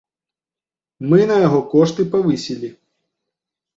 Мы 1.11 1.19
на 1.31 1.37
яго 1.47 1.59
кошты 1.75 2.01
павысілі. 2.17 2.69